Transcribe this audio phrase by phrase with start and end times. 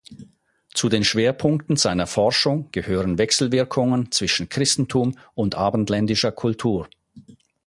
[0.73, 6.89] Zu den Schwerpunkten seiner Forschung gehören Wechselwirkungen zwischen Christentum und abendländischer Kultur.